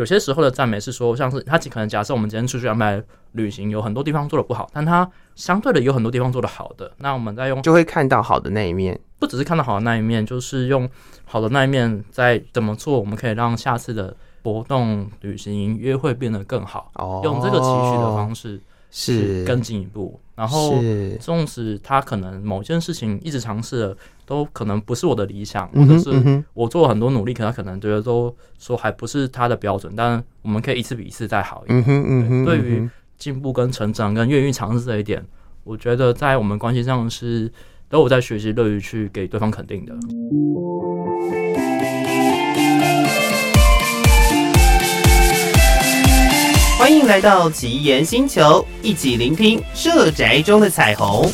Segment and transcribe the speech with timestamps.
[0.00, 3.02] 有些时候的赞美是说，像是他可能假设我们今天出去安排
[3.32, 10.88] 旅行，有很多地方做的不好，但他相对的有很多地方做的好的，那我们再用就会看到好的那一面，不只是看到好的那一面，就是用
[11.26, 16.90] 好的那一面再怎么做，我们可以让下次的活动、旅行、约会变得更好。
[16.94, 18.58] 哦，用这个期许的方式。
[18.90, 19.44] 是。
[19.44, 20.74] 更进一步，然后
[21.18, 23.96] 纵使他可能某件事情一直尝试了，
[24.26, 31.84] 都可能不是我的理想，或者是我做了很多努力，可他可能觉得都说还不是他的标准，但我们可以一次比一次再好一点。
[31.86, 35.24] 嗯，对于进步跟成长跟愿意尝试这一点，
[35.64, 37.50] 我觉得在我们关系上是
[37.88, 39.94] 都有在学习，乐于去给对方肯定的。
[46.80, 51.30] 欢迎来到奇岩星球，一起聆听社宅中的彩虹。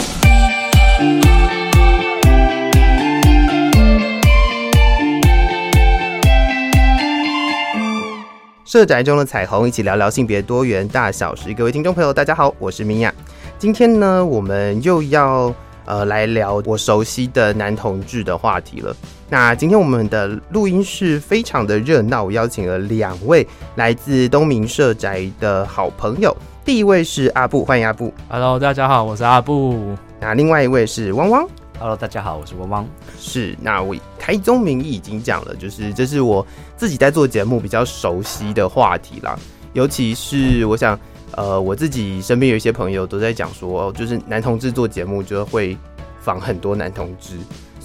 [8.64, 11.54] 社宅中的彩虹，一起聊聊性别多元大小事。
[11.54, 13.15] 各位听众朋友，大家好，我是米娅。
[13.56, 18.95] 今天呢，我们又要呃来聊我熟悉的男同志的话题了。
[19.29, 26.35] 那今天我们的录音室非常的热闹，我邀请了两位来自东明社宅的好朋友。
[26.65, 28.15] 第一位是阿布，欢迎阿布。
[28.29, 29.96] Hello，大家好，我是阿布。
[30.21, 31.45] 那另外一位是汪汪。
[31.80, 32.88] Hello，大家好，我是汪汪。
[33.18, 36.46] 是，那我开宗明义已经讲了，就是这是我
[36.77, 39.37] 自己在做节目比较熟悉的话题啦。
[39.73, 40.96] 尤其是我想，
[41.33, 45.77] 呃，我自己身边有一些朋友都在讲说，就是男同志做节目就会
[46.21, 47.35] 访很多男同志。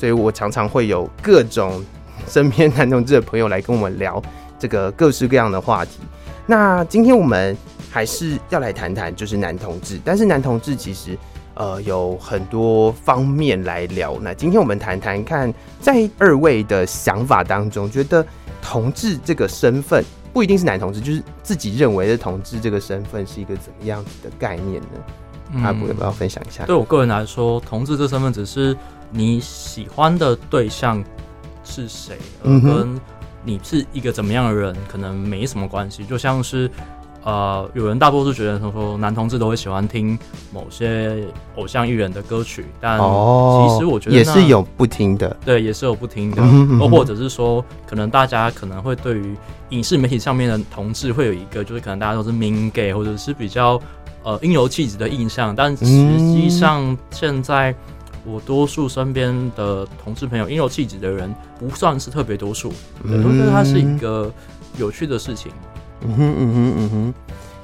[0.02, 1.80] 所以我常常会有各种
[2.28, 4.20] 身边男同志的朋友来跟我们聊
[4.58, 6.00] 这个各式各样的话题。
[6.48, 7.56] 那今天我们
[7.92, 10.00] 还是要来谈谈，就是男同志。
[10.04, 11.16] 但是男同志其实
[11.54, 14.18] 呃有很多方面来聊。
[14.24, 18.26] 那今天我们谈谈看，在二位的想法当中，觉得
[18.60, 25.62] 同志这个身份不一定是男同志，就是自己认为的同志这个身份是一个怎么样子的概念呢？
[25.64, 26.66] 阿布要不要分享一下？
[26.66, 28.76] 对我个人来说，同志这身份只是。
[29.12, 31.04] 你喜欢的对象
[31.64, 32.18] 是谁？
[32.44, 33.00] 而跟
[33.44, 36.06] 你是一个怎么样的人，可能没什么关系。
[36.06, 36.70] 就像是，
[37.24, 40.18] 呃，有人大多数觉得说，男同志都会喜欢听
[40.54, 41.24] 某些
[41.56, 45.36] 偶像艺人的歌曲，但其实我觉得、哦、也是有不听的。
[45.44, 46.44] 对，也是有不听的。
[46.80, 49.36] 又或者是说，可能大家可能会对于
[49.70, 53.82] 影视媒体上面的同志会有一个，就是可能大家都是 mean gay，或者是比较
[54.24, 57.76] 呃应柔气质的印象，但实际上现在。
[58.26, 62.72] 我多数身边的同志朋友，阴柔气质的人不算是特别多数，
[63.04, 64.32] 我都觉得它是一个
[64.78, 65.52] 有趣的事情。
[66.02, 67.14] 嗯哼嗯哼嗯哼，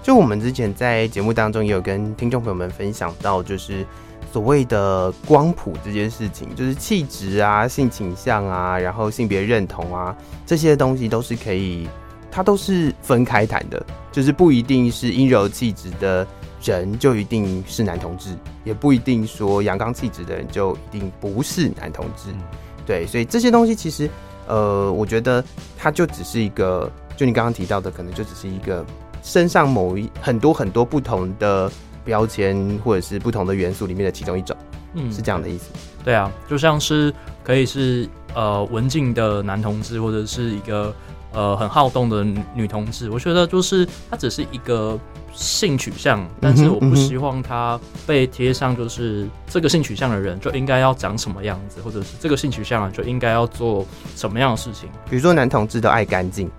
[0.01, 3.85] 就我们之前在节目当中也有跟听众朋友们分享到，就是
[4.31, 11.87] 所谓的光谱这件事情，就是气质啊、性倾向啊，然后性别认同啊这些东西都是可以，
[12.31, 16.25] 它都是分开谈的，就是不一定是阴柔气质的。
[16.73, 22.29] 人就一定是男同志，也不一定说阳刚气质的人就一定不是男同志。
[22.31, 22.41] 嗯、
[22.85, 24.09] 对，所以这些东西其实，
[24.47, 25.43] 呃，我觉得
[25.77, 28.85] 它就只是一个，就你刚刚提到的，可能就只是一个
[29.21, 31.71] 身上某一很多很多不同的
[32.03, 34.55] 标签或者是不同的元素里面的其中一种，
[34.93, 35.65] 嗯，是这样的意思。
[36.03, 37.13] 对啊，就像是
[37.43, 40.93] 可以是呃文静的男同志，或者是一个
[41.33, 42.23] 呃很好动的
[42.53, 43.09] 女同志。
[43.09, 44.99] 我觉得就是它只是一个。
[45.37, 54.89] 性取向，但是我不希望他被贴上，就是这个性取向的人就应该要长什么样子，或者是这个性取向就应该要做什么样的事情。
[55.07, 56.49] 比如说男同志都爱干净，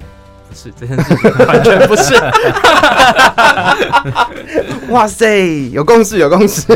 [0.49, 2.15] 不是这件事情，完全不是。
[4.91, 6.65] 哇塞，有共识，有共识。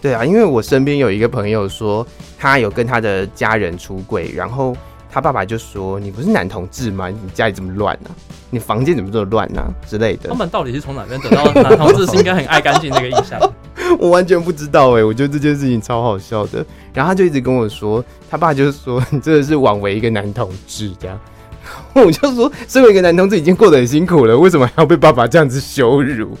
[0.00, 2.06] 对啊，因为我身边有一个朋友说，
[2.38, 4.74] 他有跟他的家人出轨，然后。
[5.10, 7.08] 他爸爸就说：“你不是男同志吗？
[7.08, 8.10] 你家里这么乱呢？
[8.50, 9.62] 你房间怎么这么乱呢？
[9.86, 13.40] 之类的。”他们到底是从哪边得到男同志是应该很爱干净这个印象？
[13.98, 16.64] 我完全不知道哎、欸，我觉得这件事情超好笑的。
[16.92, 21.18] 然后他就一直跟我说，他爸就是说你真的是枉为一个男同志这样。
[21.94, 26.36] 我就说，身为一个男同志已经过得很辛苦了，为什么还要被爸爸这样子羞辱？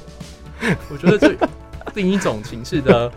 [0.90, 1.34] 我觉得这
[1.94, 3.10] 另一种形式的。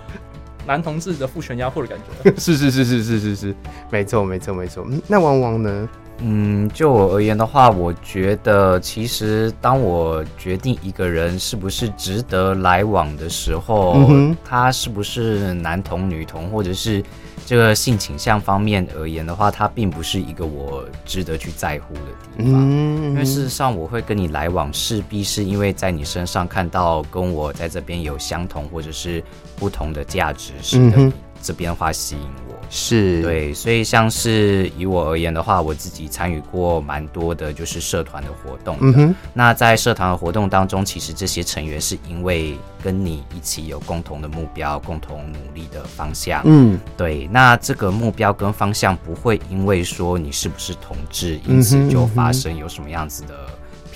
[0.65, 3.55] 男同志的父权压迫的感觉， 是是是是是是是，
[3.91, 4.85] 没错没错没错。
[4.89, 5.89] 嗯，那往往呢？
[6.23, 17.03] 嗯，就我而言的话，我觉得其实当我决定一个人是不是值得来往的时候，嗯、他是不是男同女同，或者是。
[17.51, 21.99] 这个性倾向方面而言的话，它并不是一个我值得去在乎的
[22.37, 22.61] 地方。
[22.61, 29.21] 嗯，因为事实上，我会跟你来往，势必是因为在你身上看到跟我在这边有相同或者是
[29.57, 31.11] 不同的价值，使得
[31.41, 32.50] 这边的话吸引我。
[32.73, 38.77] 是对，所以像是以我而言的话，我自己参与过蛮多的，就是社团的活动。
[38.79, 46.41] 嗯哼，那在社团的活动当中，其实这些成员是因为跟你一起有共同的目标、共同努力的方向。
[46.45, 53.35] 嗯，对，那这个目标跟方向不会因为说你是不是同志，因此就发生有什么样子的。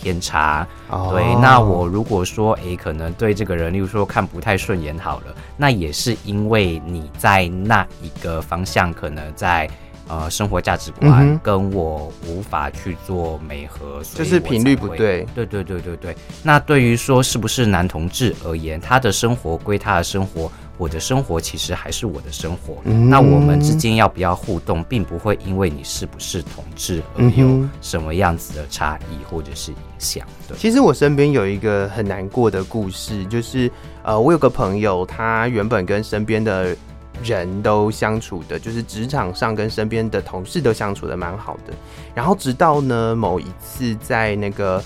[0.06, 0.68] 偏差，
[1.10, 9.68] 对，那我如果说，诶、欸，可能对这个人，例如说看不太顺眼，好了，那也是因为你在那一个方向，可能在
[10.08, 16.16] 呃生活价值观跟我无法去做美合，就是频率不对，对对对对对。
[16.44, 20.52] 那对于说是不是男同志而言，他的生活归他的生活。
[20.78, 30.28] 我的生活其实还是我的生活，嗯、那我们之间要不要互动，并不会因为你是不是同志而有什么样子的差异或者是影响。
[30.48, 33.72] 对，其实我身边有一个很难过的故事，就是
[34.04, 36.76] 呃，我有个朋友，他原本跟身边的
[37.24, 41.74] 人都相处的，就是职场上跟身边的同事都相处的蛮好的，
[42.14, 44.84] 然后直到呢某一次在那个。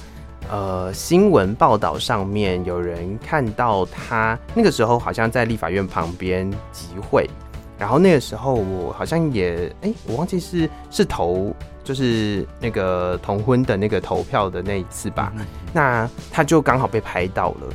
[0.49, 7.29] 呃，新闻报道上面有人看到他那个时候好像在立法院旁边集会，
[7.77, 15.31] 然后那个时候我好像也哎、欸，我忘记是是投就是那个同婚的那个投票的那一次吧，
[15.71, 17.67] 那他就刚好被拍到了，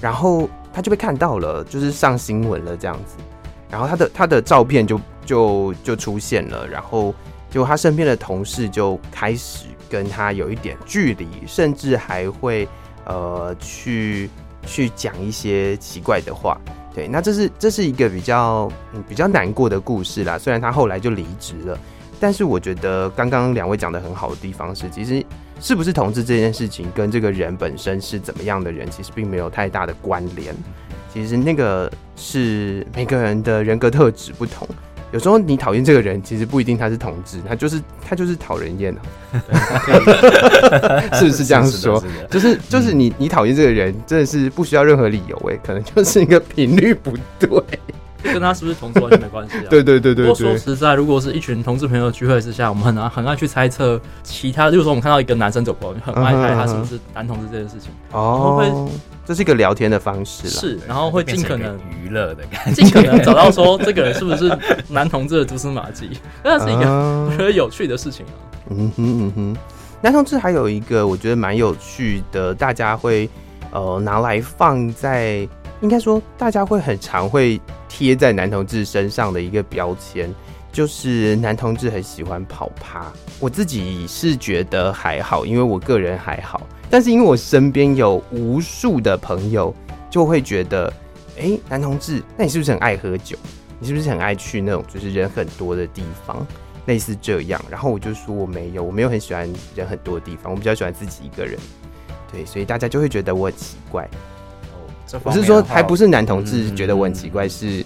[0.00, 3.16] 然后他就被看到了，就是上新闻了这样子，
[3.70, 7.14] 然后他的他的照片就就就出现了，然后
[7.50, 9.66] 就他身边的同事就开始。
[9.88, 12.68] 跟他有一点距离，甚至还会
[13.04, 14.28] 呃去
[14.66, 16.60] 去讲一些奇怪的话，
[16.94, 20.38] 对，那这是这是一个比较嗯比较难过的故事啦。
[20.38, 21.78] 虽然他后来就离职了，
[22.18, 25.24] 但是我觉得刚刚两位讲的很好的地方是，其实
[25.60, 30.54] 是不是同志这件事情跟这个人本身是怎么样的人，其实并没有太大的关联。
[31.12, 34.68] 其实那个是每个人的人格特质不同。
[35.16, 39.00] 有时候你讨厌这个人，其实不一定他是同志，他就是他就是讨人厌啊，
[41.16, 42.04] 是不是这样说？
[42.30, 47.48] 就是就是你你讨厌这个人，真的是不需要任何理由哎，可能就是一个频率不对，
[48.24, 49.64] 跟他是不是同志完全没关系啊。
[49.70, 50.26] 对对对对，对。
[50.26, 58.86] 不过说实在，如果是一群同志朋友聚会之下，我们很难很爱去猜测其他，就是说我们看到一个男生走过，很爱猜他是不是男同志这件事情哦。
[59.26, 64.56] 这是一个聊天的方式，是，然后会尽可能娱乐的感觉，尽可能找到说这个人是不是
[64.88, 66.10] 男同志的蛛丝马迹，
[66.44, 66.88] 那是一个
[67.28, 68.32] 我觉得有趣的事情啊。
[68.70, 69.56] 嗯哼嗯哼，
[70.00, 73.28] 男同志还有一个我觉得蛮有趣的，大家会
[73.72, 75.48] 呃拿来放在，
[75.80, 80.32] 应该说大家会很常会贴在男同志身上的一个标签，
[80.70, 83.12] 就是男同志很喜欢跑趴。
[83.40, 86.60] 我自己是觉得还好，因为我个人还好。
[86.88, 89.74] 但是因为我身边有无数的朋友，
[90.10, 90.92] 就会觉得，
[91.38, 93.36] 哎、欸，男同志，那你是不是很爱喝酒？
[93.78, 96.46] 你是不是很爱去那种就是人很多的地方，
[96.86, 97.62] 类似这样？
[97.68, 101.58] 然后我就说我没有，我没有很喜欢人很多的地方，我比较喜欢自己一个人。
[102.32, 104.08] 对，所以大家就会觉得我很奇怪。
[104.72, 107.84] 哦，我是说，还不是男同志觉得我很奇怪，是。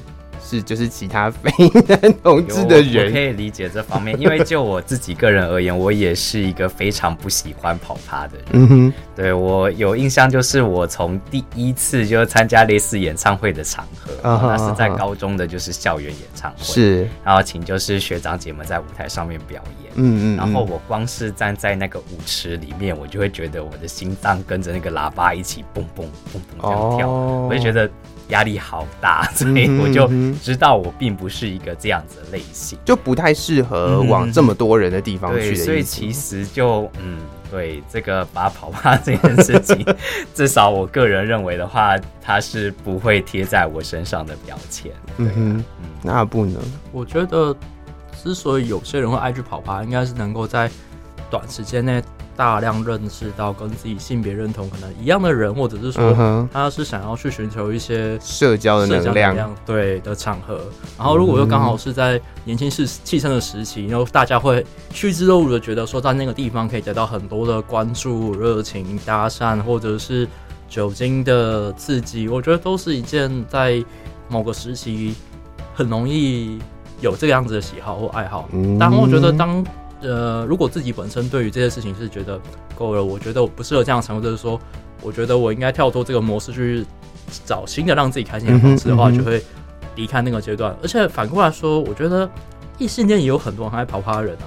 [0.51, 1.51] 是，就是其他非
[1.87, 4.21] 男同志的人，我可以理解这方面。
[4.21, 8.47] 因为就我自己个人而言，我也是一个非常不喜欢跑趴的人。
[8.53, 19.93] 嗯哼，对，我有印象，就是我从第一次就参加类似演唱会的场合，那是在高中的就是校园演唱会，是，然后请就是学长姐们在舞台上面表演。
[19.95, 27.89] 嗯嗯，然后我光是站在那个舞池里面，我就会觉得我的心脏跟着那个喇叭一起蹦蹦蹦蹦这样跳，我就觉得。
[28.31, 30.09] 压力好大，所以我就
[30.43, 35.65] 知道我并不是一个这样子的类型，就不太适合往这么多人的地方去的。
[35.65, 37.19] 所以其实就嗯，
[37.51, 39.85] 对这个把跑吧这件事情，
[40.35, 44.91] 至少我个人认为的话，它是不会贴在我身上的标签。
[45.19, 46.61] 嗯哼，嗯，那不能。
[46.93, 47.55] 我觉得
[48.23, 50.71] 之所以有些人会爱去跑吧，应该是能够在
[51.31, 52.03] 短时间内。
[52.41, 60.59] 大量认识到跟自己性别认同可能一样的人，或者是说他是想要去寻求一些社交的能量，对的场合。
[60.97, 70.27] 然后如果又刚好是在年轻时气盛的时期，然后大家会趋之若鹜的觉得说，在那个地方可以得到很多的关注、热情、搭讪，或者是
[70.67, 73.85] 酒精的刺激，我觉得都是一件在
[74.31, 75.15] 某个时期
[75.75, 76.59] 很容易
[77.03, 78.49] 有这个样子的喜好或爱好。
[78.79, 79.63] 但我觉得当
[80.03, 82.41] 呃，如果自己本身对于这些事情是觉得
[82.75, 84.59] 够了，我觉得我不适合这样成，就是说，
[85.03, 86.85] 我觉得我应该跳脱这个模式去
[87.45, 89.43] 找新的让自己开心的方式的话，就会
[89.97, 90.75] 离开那个阶段。
[90.83, 92.29] 而且反过来说，我觉得
[92.79, 94.47] 异性恋也有很多很爱跑趴的人啊。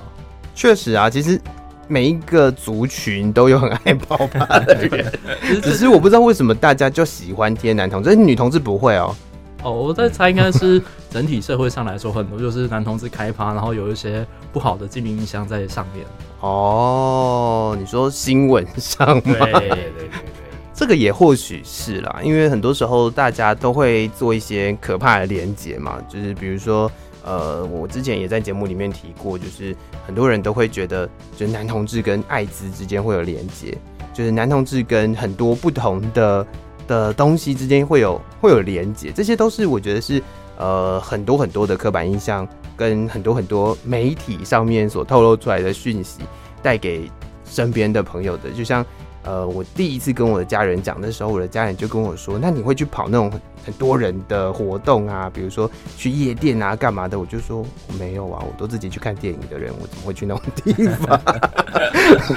[0.56, 1.40] 确实啊，其实
[1.88, 5.14] 每一个族群都有很爱跑趴的人，
[5.62, 9.16] 只是我不知道为什么大家就喜欢贴男同志，女同志不会哦。
[9.64, 16.06] 哦，我在猜，应该是整体社会上来说，很多就是男同志开趴，然后有一些不好的既定印象在上面。
[16.42, 19.22] 哦，你说新闻上吗？
[19.24, 20.10] 对对对对，
[20.76, 26.92] 这个也或许是啦，因为很多时候大家都会做一些可怕的连结嘛，就是比如说，
[27.24, 29.74] 呃，我之前也在节目里面提过，就是
[30.06, 33.78] 很多人都会觉得，就是男同志跟艾滋之间会有连结，
[34.14, 36.46] 就是男同志跟很多不同的
[36.88, 40.22] 的东西之间会有会有连接，这些都是我觉得是。
[40.56, 42.48] 呃，很多很多的刻板印象，
[42.78, 46.20] 跟很多很多媒体上面所透露出来的讯息，
[46.62, 47.10] 带给
[47.44, 48.86] 身边的朋友的，就像
[49.24, 53.32] 呃，我第一次跟我的家人讲的时候，我的家人就跟我说：“那你会去跑那种
[53.66, 57.66] 很多人的活动啊，比如说去夜店啊，干嘛的？”我就说
[57.98, 61.20] ：“没有啊，我都自己去看电影的人，我怎么会去那种地方？”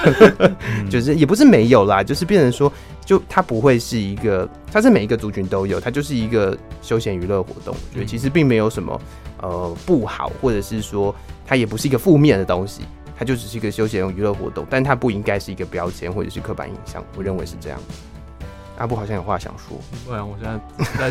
[0.88, 2.72] 就是也不是没有啦，就是变成说。
[3.04, 7.72] 就它不会是一个，它是每一个族群都有，它就是一个休闲娱乐活动。
[7.72, 9.00] 我觉得其实并没有什么
[9.40, 11.14] 呃不好，或者是说
[11.46, 12.82] 它也不是一个负面的东西，
[13.18, 17.02] 它就只是一个休闲娱乐活动，但它不应该是一个标签或者是刻板印象。
[17.16, 17.78] 我认为是这样。
[18.78, 20.46] 阿布好像有话想说，不然我现
[20.98, 21.10] 在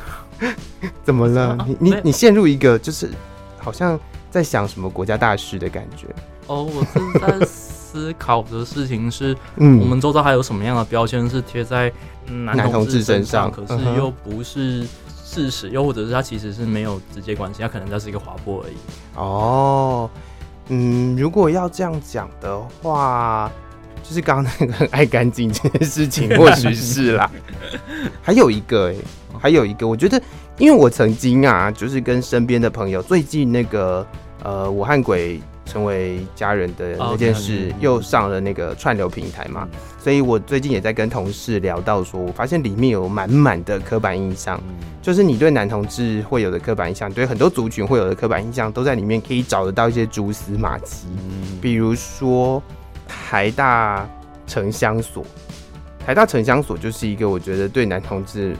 [1.02, 1.58] 怎么了？
[1.66, 3.10] 你你你陷入一个就是
[3.58, 3.98] 好像
[4.30, 6.06] 在想什么国家大事的感觉。
[6.46, 7.46] 哦，我是在。
[7.94, 11.92] 思考的事情是， 嗯，我们周遭还有什么样的标签是贴在
[12.26, 14.84] 男同志身上，可是又不是
[15.34, 18.74] 事实，又或者是他其实是没有直接关系，他可能只是一个滑坡而已。
[19.16, 20.08] 哦，
[20.68, 23.50] 嗯，如果要这样讲的话，
[24.04, 27.28] 就是刚刚那个很爱干净这件事情，或许是啦。
[28.22, 28.96] 还有一个，哎，
[29.40, 30.22] 还有一个，我觉得，
[30.56, 34.06] 因为我曾经啊，就是跟身边的朋友，最近那个，
[34.44, 35.42] 呃，我和鬼。
[35.64, 39.68] 成为家人的那件事又上了那个串流平台嘛，
[39.98, 44.60] 所以我最近也在跟同事聊到说，我发现里面有满满的刻板印象，
[45.02, 51.06] 就是你对男同志会有的刻板印象，对很多族群会有的刻板印象，都在里面可以找得到一些蛛丝马迹。
[51.60, 52.62] 比如说
[53.08, 54.08] 台大
[54.46, 55.24] 城乡所，
[56.04, 58.54] 台大城乡所就是一个我觉得对男同志。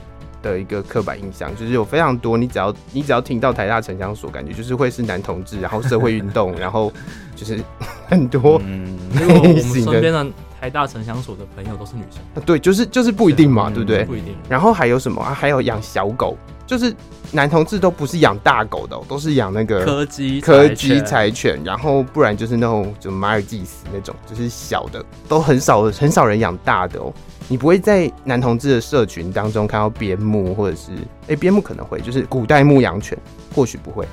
[0.51, 6.91] 的一个刻板印象，就是有非常多，你只要你只要听到台大城乡所，感觉就是会是男同志，然后社会运动， 然后
[7.35, 7.59] 就是
[8.07, 8.61] 很多。
[8.63, 10.25] 嗯，因为我们身边的
[10.59, 12.43] 台大城乡所的朋友都是女生。
[12.43, 14.03] 对，就是就是不一定嘛，对不对？
[14.03, 14.35] 不一定。
[14.47, 15.33] 然后还有什么啊？
[15.33, 16.93] 还有养小狗，就是
[17.31, 27.11] 男同志都不是养大狗的，都是养那个柯基柯基柴犬，然后不然就是那种就马尔济斯那种，就是小的，都很少很少人养大的哦。
[27.47, 30.91] 你不会在男同志的社群当中看到边牧，或者是
[31.27, 33.15] 哎，边牧可能会，就是古代牧羊犬，
[33.53, 34.03] 或许不会。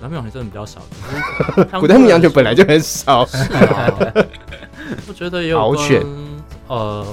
[0.00, 0.80] 古代牧羊犬真的比较少，
[1.78, 3.24] 古代牧羊犬本来就很少。
[3.30, 3.88] 是啊，
[5.06, 6.04] 我觉得也有跟
[6.66, 7.06] 呃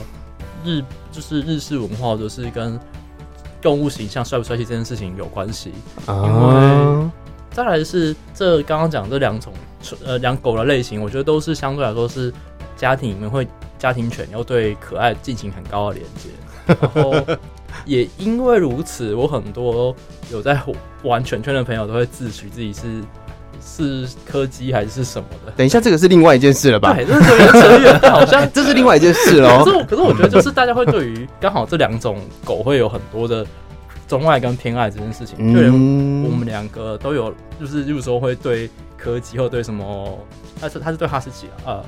[0.66, 2.80] 日就是日式文化，就是跟
[3.62, 5.72] 动物形象帅不帅气这件事情有关系。
[6.08, 7.10] 因为
[7.52, 9.54] 再来是这刚刚讲这两种
[10.04, 12.34] 呃养狗的类型，我觉得都是相对来说是
[12.76, 13.48] 家庭里面会。
[13.80, 16.30] 家庭犬又对可爱进行很高的连接，
[16.82, 17.16] 然后
[17.86, 19.96] 也因为如此，我很多
[20.32, 20.62] 有在
[21.04, 23.02] 玩犬圈的朋友都会自诩自己是
[23.62, 25.52] 是柯基还是什么的。
[25.56, 26.94] 等一下，这个是另外一件事了吧？
[26.94, 29.64] 对，这是成员好像 这是另外一件事喽。
[29.64, 33.46] 可是，可是我觉得就是大家会对于刚好这两种狗会有很多的
[34.08, 35.36] 钟爱跟偏爱这件事情。
[35.40, 35.70] 嗯，对，
[36.30, 40.20] 我们两个都有，就是有时候会对柯基或对什么，
[40.60, 41.80] 他是他是对哈士奇啊。
[41.80, 41.86] 呃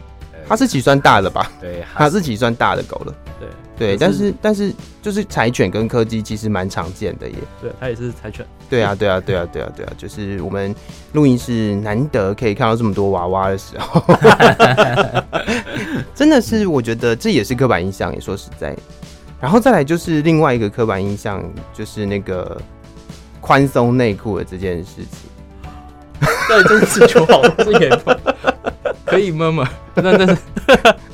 [0.52, 1.50] 哈士奇算大的吧？
[1.62, 3.16] 对，哈士奇算大的狗了。
[3.40, 7.36] 对对，但是但是就是柴犬跟柯基其实蛮常见的耶。
[7.62, 8.46] 对，它也是柴犬。
[8.70, 10.76] 对啊对啊对啊对啊对啊，就是我们
[11.14, 14.04] 录音室难得可以看到这么多娃娃的时候，
[16.14, 18.76] 真的是我觉得这也是刻板印象，也说实在。
[19.40, 21.42] 然后再来就是另外一个刻板印象，
[21.74, 22.62] 就是那个
[23.40, 25.30] 宽松内裤的这件事情。
[26.48, 28.22] 对，真是就好这个。
[29.12, 29.52] 可以吗？
[29.52, 29.70] 吗？
[29.96, 30.38] 那但是，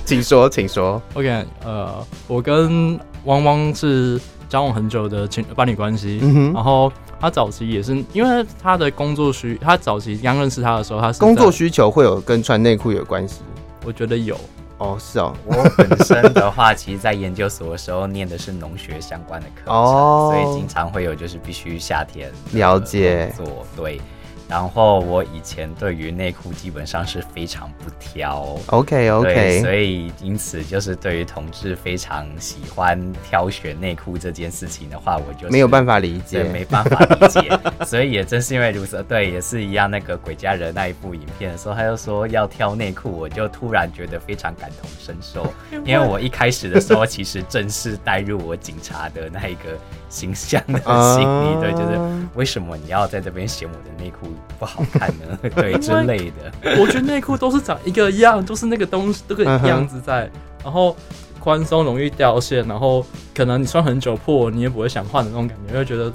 [0.05, 1.01] 请说，请说。
[1.15, 1.93] OK，呃，
[2.27, 6.19] 我跟汪汪是交往很久的情伴侣关系。
[6.21, 6.53] 嗯哼。
[6.53, 13.41] 然后他早期也是因为他的工作需，他早期刚认识他的时候，他是工作需求会有跟穿内裤有关系。
[13.83, 14.39] 我觉得有。
[14.77, 15.33] 哦，是哦。
[15.45, 23.99] 我本身的话，其实，在研究所的时候念的是农学相关的课程，哦，所以经常会有就是必须夏天了解做对。
[24.47, 37.41] 然后我以前对于内裤基本上是非常不挑，OK OK，所以因此就是对于同志非常喜欢挑选内裤这件事情的话，我就没有办法理解，没办法理解。
[37.85, 39.87] 所以也正是因为如此，对，也是一样。
[39.89, 45.51] 那个鬼家人那一部影片的时候，他就说要挑内裤，我就突然觉得非常感同身受，
[45.85, 49.77] 因为我一开始的时候其实正是带入我警察的那一个
[50.09, 50.79] 形象的
[51.15, 51.99] 心理，对，就是
[52.35, 55.37] 为什么你要在这边嫌我的内裤不好看呢？
[55.55, 56.77] 对之类的。
[56.79, 60.29] 我觉得内裤都是长一个样，就是那个东西，那个样子在，
[60.63, 60.95] 然后
[61.39, 66.11] 宽松容易掉线，然后可能你穿很久破，你也不会想换的那种感觉，会觉得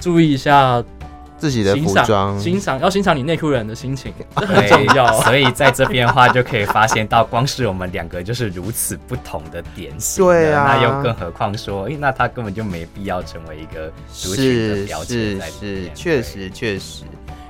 [0.00, 0.82] 注意一下。
[1.38, 5.20] 自己的服装，欣赏要欣赏你内裤人的心情， 这很重要。
[5.20, 10.24] 所以在这边的话，就可以发现到，光是我们两个就是如此不同的点型。
[10.24, 17.04] 对啊，那又更何况说，哎、欸，那他根本就没必要成为一个族群的标签在里确实确实。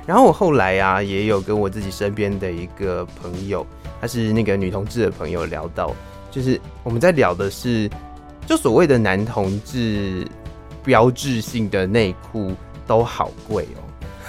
[0.05, 3.65] 然后我后来啊，也有跟我自己身边的一个朋友，
[4.01, 5.95] 他是那个女同志的朋友聊到，
[6.31, 7.89] 就是我们在聊的是，
[8.47, 10.27] 就所谓的男同志
[10.85, 12.53] 标志性的内裤。
[12.87, 13.81] 都好贵哦，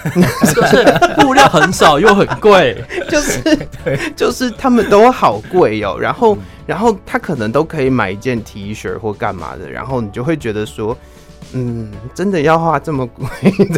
[0.54, 0.84] 就是
[1.22, 3.42] 布料很少又很贵，就是
[3.84, 5.98] 对，就是他们都好贵哦。
[6.00, 10.96] 然后，然后他可能都可以买一件 T 恤或干嘛的，然后你就会觉得说，
[11.54, 13.26] 嗯，真的要花这么贵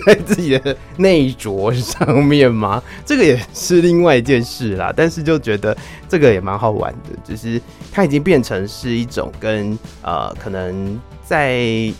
[0.05, 2.83] 在自己的内着上面吗？
[3.05, 4.93] 这个也是另外一件事啦。
[4.95, 5.75] 但是就觉得
[6.09, 11.91] 这个也蛮好玩的，就是它已经变成是一种跟呃，可能在。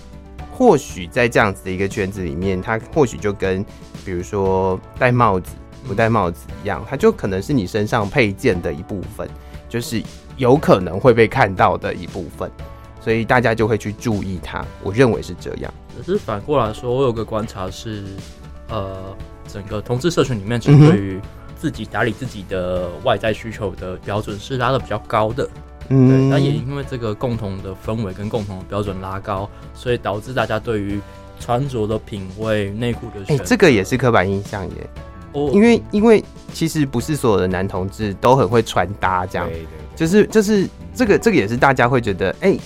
[0.59, 3.63] 或许在这样子的一个圈子里面，它或许就跟
[4.03, 5.55] 比如说戴帽子
[5.87, 9.25] 不戴帽子一样，它就可能是你身上配件的一部分，
[9.69, 10.03] 就是
[10.35, 12.51] 有可能会被看到的一部分，
[12.99, 14.61] 所以大家就会去注意它。
[14.83, 15.73] 我认为是这样。
[15.97, 18.03] 可是反过来说，我有个观察是，
[18.67, 19.15] 呃，
[19.47, 21.21] 整个同志社群里面，其实对于
[21.55, 25.49] 自己打理自己的外在需求的标准是拉的比较高的。
[25.89, 30.99] 嗯，那也因为这个共同的氛围跟共同的标准拉高，所以导致大家对于
[31.39, 34.89] 穿着的品味、内裤的哎，这个也是刻板印象耶。
[35.33, 39.49] 哦，因为因为其实不是所有的男同志都很会穿搭，这样，
[39.95, 42.57] 就是就是这个这个也是大家会觉得，哎，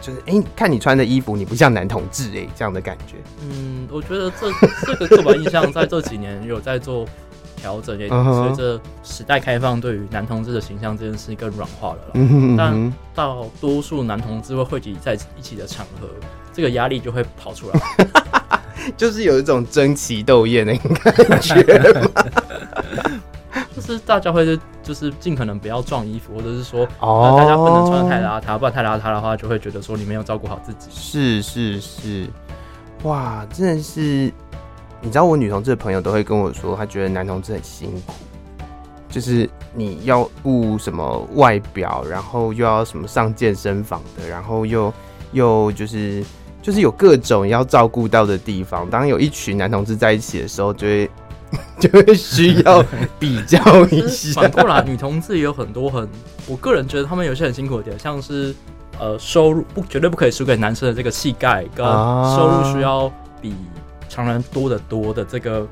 [0.00, 3.16] 就是哎，看你穿的衣服，你不像男同志哎，这样的感觉。
[3.42, 4.50] 嗯，我觉得这
[4.86, 7.06] 这个刻板印象在这几年有在做。
[7.64, 12.00] 调整也随着时代开放，对于男同志的形象这件事更软化了。
[12.58, 16.06] 但到多数男同志会汇集在一起的场合，
[16.52, 17.80] 这个压力就会跑出来，
[18.98, 20.76] 就是有一种争奇斗艳的
[21.24, 21.64] 感觉。
[23.74, 30.90] 就是大家会就是尽可能不要撞衣服，或者是说，大家不能穿得太邋遢，不然太邋遢的话，就会觉得说你没有照顾好自己。
[30.92, 32.28] 是是是，
[33.04, 34.30] 哇，真的是。
[35.04, 38.14] 你知道我女同志的朋友都会跟我说，她觉得男同志很辛苦，
[39.10, 44.90] 就是你要顾什么外表，然后又要什么上健身房的，然后又
[45.32, 46.24] 又就是
[46.62, 48.88] 就是有各种要照顾到的地方。
[48.88, 51.10] 当有一群男同志在一起的时候，就会
[51.78, 52.82] 就会需要
[53.18, 54.40] 比较一下。
[54.40, 56.08] 反过来，女同志也有很多很，
[56.46, 58.54] 我个人觉得他们有些很辛苦的点，像是
[58.98, 63.12] 呃收入不绝对不可以输给男生的这个气概，跟收入需要
[63.42, 63.54] 比。
[64.14, 65.66] 常人多得多的这个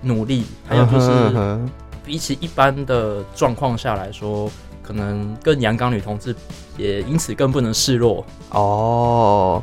[0.00, 1.58] 努力，还有就是
[2.04, 4.48] 比起一般的状况下来说，
[4.80, 6.32] 可能更阳刚女同志
[6.76, 9.60] 也因此更不能示弱哦。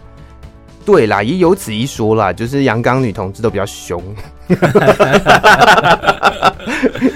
[0.86, 4.04] 对啦，也有此一说啦，就是阳刚女同志都比较凶，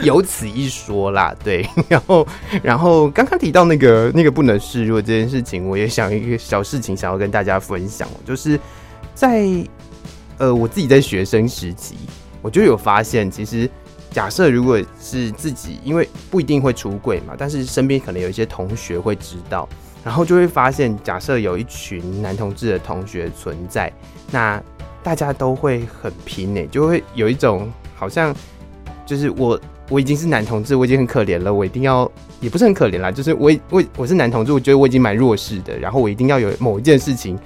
[0.01, 1.35] 有此一说啦。
[1.43, 2.27] 对，然后
[2.63, 8.57] 然后刚刚提到那个那个不能示弱这件事情，我也想一个小事情想要跟大家分享，就是
[9.13, 9.45] 在。
[10.39, 11.95] 呃，我自己在学生时期，
[12.41, 13.69] 我就有发现，其实
[14.09, 19.67] 假设如果是自己，因为不一定会出柜嘛，但是身边可能有一些同学会知道，
[20.01, 23.91] 然后就会发现，假设有一群男同志的同学存在，
[24.31, 24.63] 那
[25.03, 28.33] 大家都会很拼诶，就会有一种好像
[29.05, 37.37] 就是我我已经是男同志，我已经很可怜了，我一定要也不是很可怜啦，就是我我我是男同志，我觉得我已经蛮弱势的，然后我一定要有某一件事情。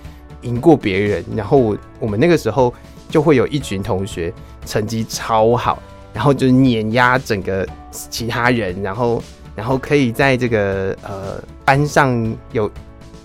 [0.43, 2.73] 赢过别人，然后我我们那个时候
[3.09, 4.33] 就会有一群同学
[4.65, 5.79] 成绩超好，
[6.13, 9.23] 然后就碾压整个其他人，然后
[9.55, 12.69] 然后可以在这个呃班上有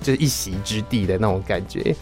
[0.01, 1.95] 就是一席之地的那种感觉，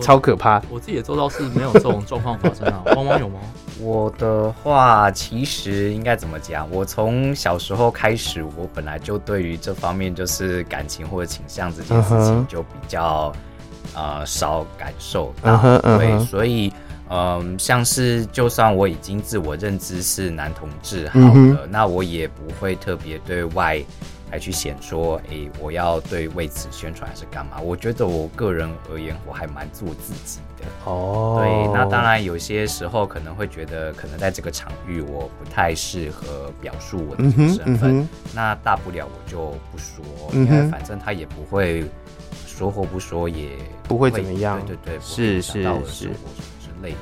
[0.00, 0.62] 超可怕。
[0.70, 3.40] 我自己也做到是没有这种状况发生啊，汪汪有吗？
[3.80, 6.68] 我的话其实应该怎么讲？
[6.70, 13.32] 我从小时候开始，我本来就对于这方面就是感情或者倾向这件事情就比较。
[13.94, 16.72] 呃，少感受到，对，所以
[17.10, 23.78] 嗯，像是就算我已经自我认知是男同志，好的，嗯、那我也不会特别对外
[24.32, 27.60] 来去显说，哎、欸，我要对为此宣传还是干嘛？
[27.60, 30.64] 我觉得我个人而言，我还蛮做自己的。
[30.90, 41.84] 哦，对，那当然有些时候可能会觉得，可能在这个场域我不太适合表述我的这个身份，那大不了我就不说，嗯、因为反正他也不会
[42.56, 43.48] 说或不说也
[43.88, 44.60] 不会怎么样。
[44.66, 46.10] 对对对，是是是。
[46.82, 46.96] 类的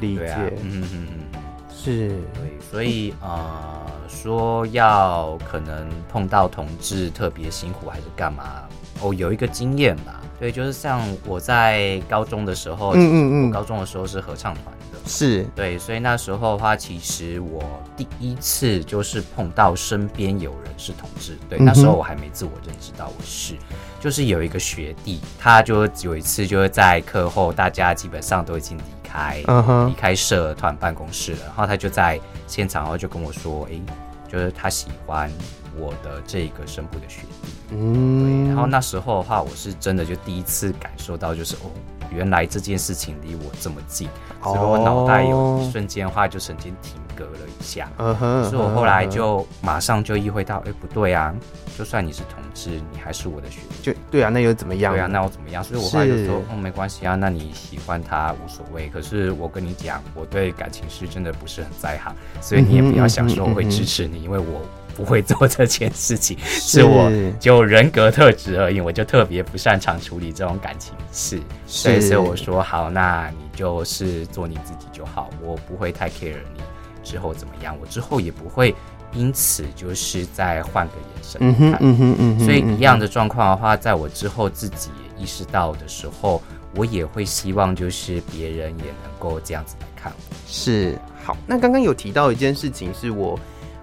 [0.00, 1.40] 理解，啊、嗯嗯嗯，
[1.74, 8.64] 是对，所以呃，说要可能碰到同志特别辛苦还是干嘛？
[9.00, 15.46] 哦，有一个经验吧，对，就是像我在高中的时候，嗯嗯嗯，高中的时候是合唱团的，是。
[15.56, 17.64] 对，所以那时候的话，其实我
[17.96, 23.54] 第一次就是碰到身边有人是同志，对，那时候我还没自我认知到我是。
[23.98, 29.94] 就是有一个学弟，他就有一次就是在课后，大家基本上都已经离开，离、uh huh.
[29.94, 33.82] 开社团办公室了，然后他就在现场，然后就跟我说，哎、欸，
[34.30, 35.32] 就是他喜欢
[35.78, 41.70] 我的这个声部的学弟，嗯，然后那时候的话，我是真的就第一次感受到，就是哦，
[42.10, 44.08] 原来这件事情离我这么近，
[44.42, 48.50] 所以我脑袋有一瞬间的话就曾经停格了一下，嗯哼、uh，huh.
[48.50, 51.34] 所以我后来就马上就意会到，哎、欸，不对啊。
[51.76, 53.74] 就算你是同志，你还是我的学弟。
[53.82, 54.92] 就对啊，那又怎么样？
[54.94, 55.64] 对啊，那又怎么样？
[55.64, 58.88] 所以我后来就说，是哦，没关系啊，那你喜欢他无所谓。
[58.90, 64.60] 可是我跟你讲，我对感情是真的不是很在行，所以你也不要想说我会支持你，因为我
[64.94, 66.38] 不会做这件事情。
[66.44, 71.40] 是，是我就人格特质而已，我就特别不擅长处理这种感情事。
[71.66, 76.60] 是，所以我说好，那你就是做你自己就好，我不会太 care 你
[77.02, 78.74] 之后怎么样，我之后也不会。
[79.16, 86.42] 因此，就是再换个眼神看，嗯哼，嗯哼，嗯哼，所以一样的状况的话，在我之后自己也意识到的时候，
[86.74, 90.34] 我也会希望就是别人也能够这样子来看我。
[90.48, 93.38] 是，好，那刚刚有提到一件事情，是我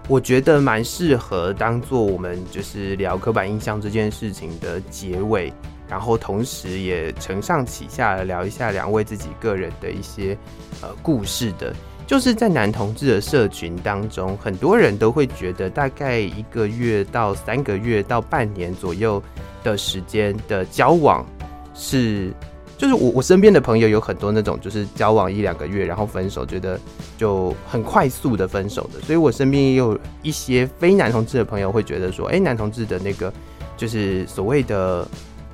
[0.07, 5.53] 我觉得蛮适合当做我们就是聊刻板印象这件事情的结尾，
[5.87, 10.37] 然后同时也承上启下聊一下两位自己个人的一些
[10.81, 11.73] 呃故事的。
[12.07, 19.23] 就是在男同志的社群当中，很多人都会觉得，大概一个月到三个月到半年左右
[19.63, 21.25] 的时间的交往
[21.73, 22.33] 是，
[22.81, 26.79] 就是我我身边的朋友有很多那种，就是交往一两个月然后分手，觉得
[27.15, 28.99] 就很快速的分手的。
[29.01, 33.31] 所以我身边也有一些非男同志的朋友会觉得说，哎，男同志的那个
[33.77, 35.07] 就是所谓的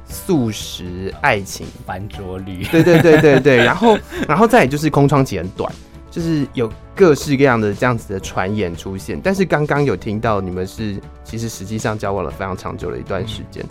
[0.08, 1.68] 素食爱情。
[1.86, 5.70] 翻桌率，对对对对对，然后然后再就是空窗期很短。
[6.10, 13.63] 就是有各式各样的这样子的传言出现，但是刚刚有听到你们是其实实际上交往了非常长久的一段时间，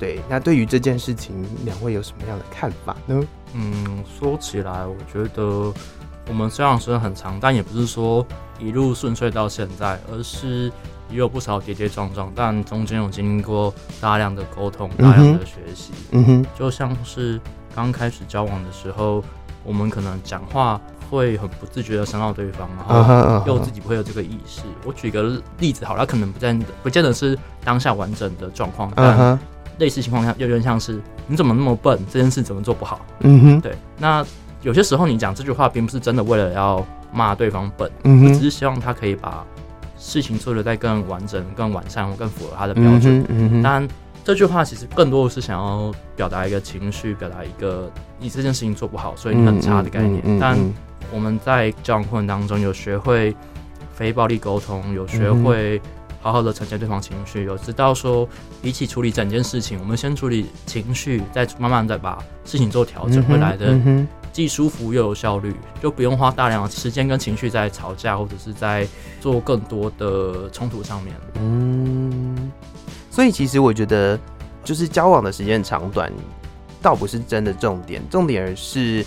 [0.00, 3.22] 对，那对于这件事情，两位有什么样的看法呢？
[3.52, 5.72] 嗯，说起来，我觉得
[6.26, 8.26] 我们虽然时间很长，但也不是说
[8.58, 10.72] 一路顺遂到现在，而是
[11.10, 17.38] 也有不少跌跌撞撞，但中间有经历过大量的沟通、大量的学习，嗯哼，就像是
[17.76, 19.22] 刚开始交往的时候，
[19.62, 20.80] 我们可能讲话。
[21.10, 24.60] 会很不自觉的伤到对方，然后又自己不会有这个意识。
[24.60, 24.86] Uh uh.
[24.86, 29.36] 我举个例子好了，可能不见不见得是当下完整的状况，但
[29.80, 33.04] 类似情况下有点像是你怎么那么笨，这件事怎么做不好？
[33.20, 33.60] 嗯哼、uh，huh.
[33.60, 33.74] 对。
[33.98, 34.24] 那
[34.62, 38.34] 有些时候你讲这句话，并不是真的为了要骂对方笨，嗯、uh huh.
[38.34, 39.44] 只是希望他可以把
[39.98, 43.24] 事情做得再更完整、更完善或更符合他的标准。
[43.28, 43.88] 嗯哼，当然
[44.22, 47.90] 这句话其实更多的是想要表达一个情绪，表达一个
[48.20, 50.38] 你这件事情做不好，所以你很差的概念，uh.
[50.40, 50.56] 但。
[51.12, 53.34] 我们在交往过程当中有学会
[53.92, 55.82] 非暴力沟通，有学会
[56.20, 58.28] 好好的承接对方情绪，有知道说
[58.62, 63.78] 比起处理整件事情，我们先处理情绪，再慢慢再把事情做调整，会来的
[64.32, 68.86] 既舒服又有效率，就不用花大量的时间跟情绪在吵架或者是在
[69.20, 71.14] 做更多的冲突上面。
[71.34, 72.52] 嗯，
[73.10, 74.18] 所以其实我觉得，
[74.62, 76.12] 就是交往的时间长短，
[76.80, 79.04] 倒不是真的重点，重点是。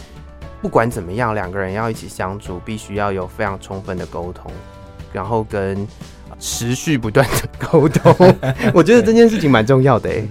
[0.62, 4.50] 不管怎么样，两个人要一起相处，必须要有非常充分的沟通，
[5.14, 5.88] 然后跟
[6.40, 8.14] 持续不断的沟通。
[8.74, 10.28] 我觉得这件事情蛮重要的哎。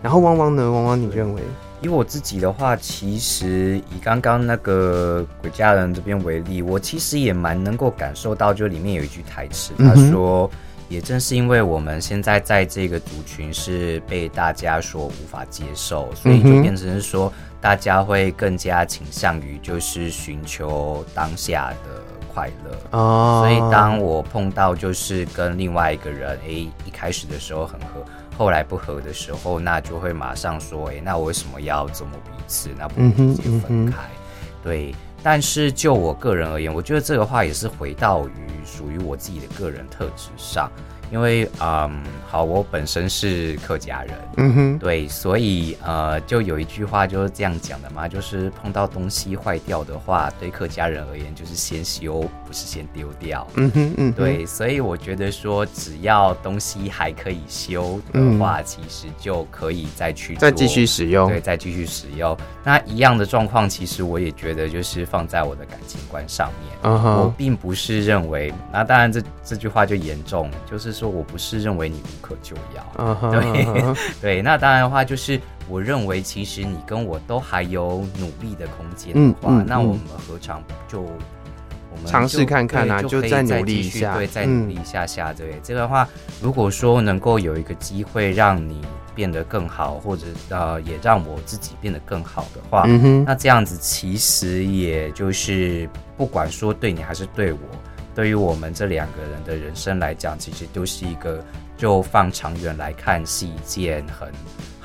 [0.00, 0.70] 然后汪汪呢？
[0.70, 1.42] 汪汪，你认为？
[1.80, 10.48] 以我自己的话，其实以刚刚那个鬼家人这边为例，我其实也蛮能够感受到，就里面有一句台词，他说。
[10.90, 22.98] 也正是因为我们现在在这个族群是被大家所无法接受，所以就变成是说大家会更加倾向于就是寻求当下的快乐。
[22.98, 28.04] 哦，所以当我碰到就是跟另外一个人，哎，一开始的时候很合，
[28.36, 32.70] 后来不合的时候，那就会马上说，哎，那我为什么要折磨彼此？
[32.78, 33.98] 那不如直接分开。
[34.62, 40.70] 对，但是就我个人而言，我觉得这个话也是回到于属于我自己的个人特质上。
[41.10, 62.36] 因为嗯，好，我本身是客家人，嗯哼，对，所以呃，就有一句话就是这样讲的嘛，就是碰到东西坏掉的话，对客家人而言就是先修，不是先丢掉，嗯哼，嗯哼，对，所以我觉得说，只要东西还可以修的话，嗯、其实就可以再去再继续使用，对，再继续使用。
[62.64, 70.88] 那一样的状况，其实我也觉得就是放在我的感情观上面，我并不是认为，那当然这这句话就严重，就是。
[70.98, 73.98] 说我不是认为你无可救药，uh huh, 对、uh huh.
[74.20, 81.06] 对，那当然的话就是我认为其实你跟我都还有努力的空间的话，嗯嗯、那我们何尝就
[81.90, 86.08] 我们尝试看看啊，就再努力一下，对，再努力一下下，对，嗯、这个的话，
[86.40, 88.80] 如果说能够有一个机会让你
[89.14, 97.58] 变得更好，或者呃也让我自己变得更好的话，嗯、哼那这样子其实也就是不管说对你还是对我。
[98.14, 101.40] 对于我们这两个人的人生来讲，其实都是一个，
[101.76, 104.28] 就放长远来看，是一件很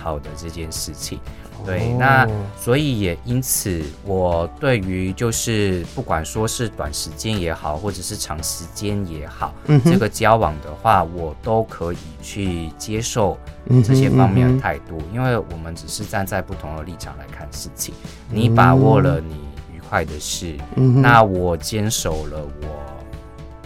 [0.04, 1.18] 好的这件事情。
[1.66, 2.28] 对，那
[2.60, 13.38] 所以也因此，我对于就是不管说是短时间也好，或者是长时间也好，嗯、这个交往的话，我都可以去接受
[13.86, 17.94] 这些方面的态度，嗯、哼因为我们只是站在不同的立场来看事情。
[18.30, 19.36] 你把握了你
[19.74, 22.84] 愉快的事，嗯、那我坚守了我。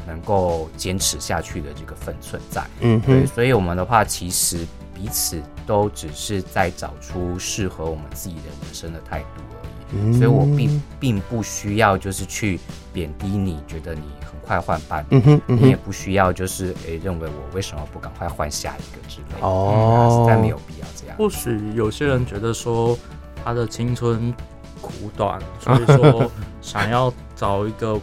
[0.06, 12.60] 能够坚持下去的这个分寸在，嗯哼，对，所以我们的话，其实彼此都只是在找出适合我们自己的人生的态度而已，嗯、所以我并并不需要就是去
[12.92, 21.16] 贬低你，觉得你很快换伴侣，嗯哼，嗯哼，你也不需要就是诶、欸、认为我为什么不赶快换下一个之类的，哦，实在没有必要这样。
[21.18, 22.98] 或许有些人觉得说
[23.44, 24.34] 他的青春
[24.82, 28.00] 苦短，所以说 想要找一个。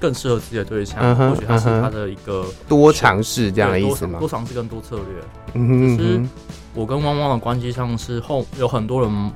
[0.00, 4.18] 更适合自己的对象，或许他是他的一个多尝试这样的意思吗？
[4.18, 5.04] 多尝试跟多策略。
[5.52, 6.26] 嗯
[6.74, 9.30] 我跟汪汪的关系上是后有很多人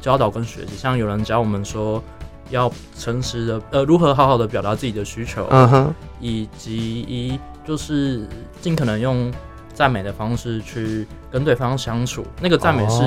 [0.00, 2.02] 教导跟学习，像有人教我们说
[2.50, 8.26] 要诚实的，呃，如何好好的表达自己的需求，嗯哼，以及一就是
[8.60, 9.32] 尽可能用
[9.74, 12.24] 赞美的方式去跟对方相处。
[12.40, 13.02] 那个赞美是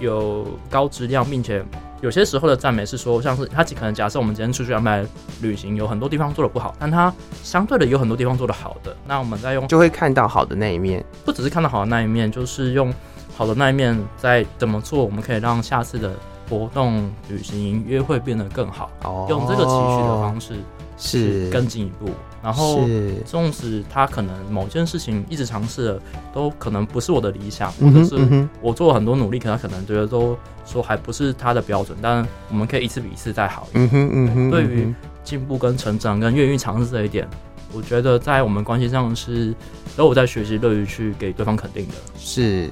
[0.00, 1.64] 有高质量，并且。
[2.02, 5.06] 有些时候的赞美是说，像是他可能假设我们今天出去安排
[5.40, 12.92] 旅行，有很多地方做的不好，但他相对的有很多地方做的好的，那我们再用就会看到好的那一面，不只是看到好的那一面，就是用
[13.36, 16.10] 好的那一面再怎么做，我们可以让下次的
[16.50, 20.54] 活动、旅行、约会变得更好，哦、用这个期许的方式。
[21.02, 22.08] 是更进一步，
[22.42, 22.88] 然后
[23.26, 33.84] 纵使他可能某件事情一直尝试了，都可能不是我的理想，或者是我做了很多努力，可他可能觉得都说还不是他的标准，但我们可以一次比一次再好一点。
[33.86, 37.28] 嗯哼嗯哼，对于进步跟成长跟愿意尝试这一点，
[37.72, 39.52] 我觉得在我们关系上是
[39.96, 42.70] 都有在学习，乐于去给对方肯定的，是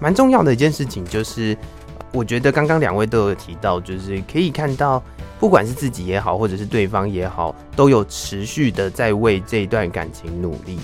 [0.00, 1.04] 蛮重要的一件事情。
[1.04, 1.56] 就是
[2.12, 5.00] 我觉得刚刚两位都有提到，就是可以看到。
[5.40, 10.78] 不管是自己也好，或者是对方也好，都有持续的在为这一段感情努力。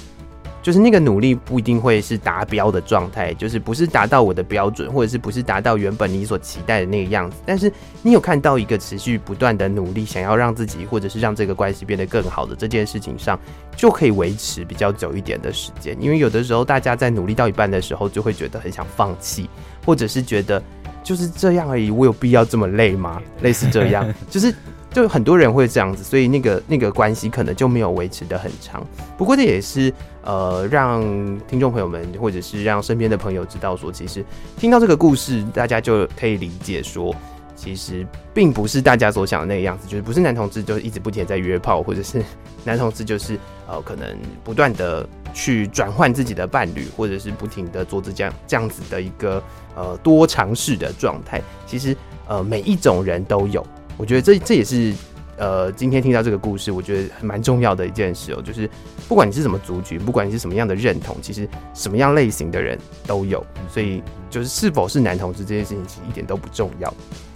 [0.62, 7.36] 就是那个努力不一定会是达标的状态，就是不是达到我的标准，或者是不是达到原本你所期待的那个样子。
[7.46, 13.38] 但是你有看到一个持续不断的努力，想要让自己或者是让这个关系变得更好的这件事情上，
[13.76, 15.96] 就可以维持比较久一点的时间。
[16.00, 19.48] 因为有的时候大家在努力到一半的时候，就会觉得很想放弃，
[19.84, 20.60] 或者是觉得。
[21.06, 23.22] 就是这样而已，我有必要这么累吗？
[23.40, 24.52] 类似这样，就是
[24.90, 28.84] 就很多人会这样子，所以那个那个关系可能就没有维持的很长。
[29.16, 29.92] 不过这也是
[30.24, 31.00] 呃，让
[31.46, 34.24] 听众朋友们或者是让身边的朋友知道说，其实
[34.56, 37.14] 听到这个故事，大家就可以理解说，
[37.54, 42.20] 其实并不是大家所想的那个样子，就是不是男同志就是一直不停在约炮，或者是
[42.64, 43.38] 男同志就是
[43.68, 44.04] 呃可能
[44.42, 49.40] 不断的去转换自己的伴侣，或者是不停的做这样这样子的一个。
[49.76, 51.94] 呃，多尝试的状态，其实
[52.26, 53.64] 呃，每一种人都有。
[53.96, 54.92] 我觉得这这也是
[55.36, 58.40] 呃，今天听到这个故事，我觉得蛮重要的一件事哦。
[58.42, 58.68] 就是
[59.06, 63.44] 不管你是什么族群，不管你是什么样的认同，其实什么样类型的人都有。
[63.70, 66.92] 所以就是是否是男同志这件事情，其实一点都不重要。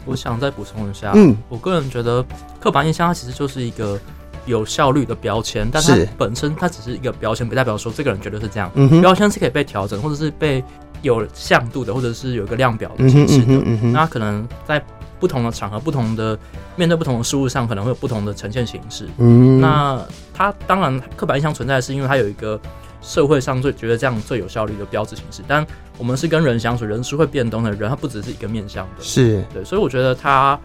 [0.06, 2.24] 我想再补充一下，嗯，我个人觉得
[2.58, 4.00] 刻板印象它其实就是一个
[4.46, 8.70] 有效率的标签，但它本身它只是一个标签，不代表说这个人绝对是这样。
[8.74, 10.64] 嗯，标签是可以被调整，或者是被。
[11.02, 13.54] 有向度的，或者是有一个量表的形式的，
[13.92, 14.82] 那可能在
[15.18, 16.38] 不同的场合、不同的
[16.76, 19.08] 面对不同的事物上，可能会有不同的呈现形式。
[19.18, 20.00] 嗯，那
[20.32, 22.58] 它当然刻板印象存在，是因为它有一个
[23.02, 25.42] 社会上最觉得这样最有效率的标志形式。
[25.46, 25.66] 但
[25.98, 30.58] 我们是跟人相处，人是会变动的，人他不只是一个面向的，是对，所以我觉得它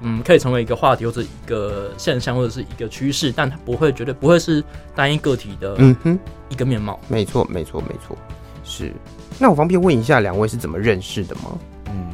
[0.00, 6.98] 嗯，可以成为一个话题或者一个现象或者是一个趋势，但它不会绝对不会是单一个体的，嗯哼，一个面貌。
[7.08, 8.16] 没错，没错，没错，
[8.64, 8.90] 是。
[9.38, 11.58] 那我方便问一下，两位是怎么认识的吗？
[11.86, 12.10] 嗯，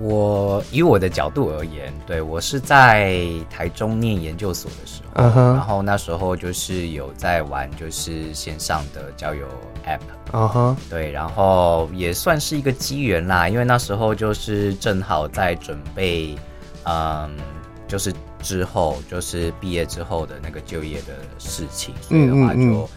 [0.00, 3.18] 我以我的角度而言，对，我是在
[3.48, 5.54] 台中念研究所的时候，uh huh.
[5.54, 9.46] 然后那时候就是有在玩，就是线上的交友
[9.86, 10.00] App，
[10.32, 16.36] 嗯哼，对，然后也算是一个机缘啦，因为那时候就是正好在准备。
[16.84, 17.30] 嗯，
[17.86, 22.88] 就是之后就是毕业之后的那个就业的事情，所以的话就啊、嗯嗯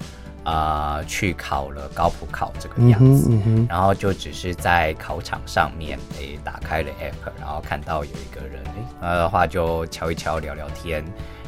[0.44, 11.04] 呃、去考了高普考这个样子，嗯嗯、然后就只是在考场上面诶、欸、打开了 app，然后看到有一个人诶，那、欸、的话就敲一敲聊聊天，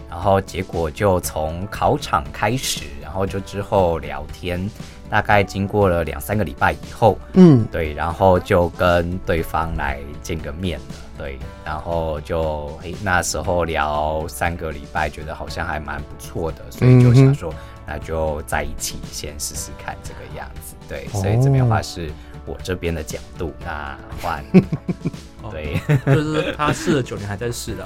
[0.09, 4.69] 然后结果就从考场开始，然后就之后聊天，
[5.09, 10.85] 大概经过了两三个礼拜以后，嗯，对，然后就跟对方来见个面了。
[11.17, 17.53] 对，然后就嘿，那时候聊三个礼拜，觉得好像还蛮不错的，所以就想说，
[17.87, 20.75] 那就在一起先试试看这个样子。
[20.87, 22.11] 对，所以这边的话是
[22.45, 23.53] 我这边的角度。
[23.63, 24.43] 那换，
[25.51, 27.85] 对，就是他试了九年还在试的，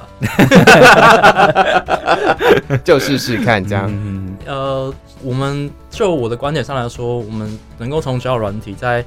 [2.84, 3.90] 就试试看这样。
[3.90, 9.04] 嗯、呃，我们就我的观点上来说，我们能够从交友软体在。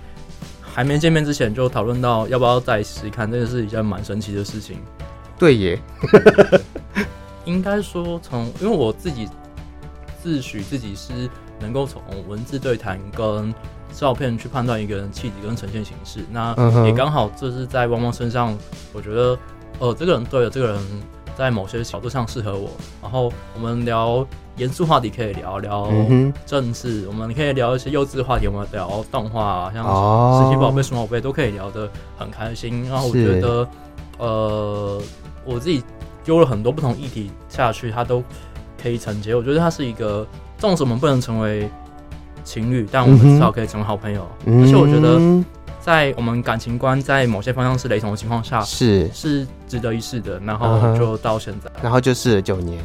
[0.75, 4.79] 还没见面之前就讨论到要不要再试试看，这个是一件蛮神奇的事情。
[5.37, 5.79] 对耶，
[7.45, 9.29] 应该说从，因为我自己
[10.23, 13.53] 自诩自己是能够从文字对谈跟
[13.91, 16.55] 照片去判断一个人气质跟呈现形式，那
[16.85, 18.57] 也刚好这是在汪汪身上，
[18.93, 19.37] 我觉得，
[19.79, 20.79] 呃，这个人对了，这个人
[21.35, 22.69] 在某些角度上适合我，
[23.01, 24.25] 然后我们聊。
[24.57, 25.89] 严肃话题可以聊聊
[26.45, 29.83] 政治，嗯、我们可以聊一些幼稚话题，我们聊动画，像
[30.39, 32.87] 神奇宝贝、数码宝贝都可以聊得很开心。
[32.87, 33.67] 然后我觉得，
[34.19, 35.01] 呃，
[35.43, 35.83] 我自己
[36.23, 38.23] 丢了很多不同议题下去，他都
[38.83, 39.33] 可以承接。
[39.33, 41.69] 我觉得它是一个，纵使我们不能成为
[42.43, 44.29] 情侣，但我们至少可以成为好朋友。
[44.45, 45.43] 嗯、而且我觉得。
[45.83, 50.39] 在我们感情观在某些方向是雷同的情况下，是是值得一试的。
[50.39, 51.83] 然后就到现在，uh.
[51.83, 52.81] 然后就试了九年。